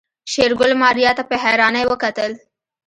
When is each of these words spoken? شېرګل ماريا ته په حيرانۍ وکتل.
شېرګل 0.31 0.71
ماريا 0.81 1.11
ته 1.17 1.23
په 1.29 1.35
حيرانۍ 1.43 1.83
وکتل. 1.87 2.31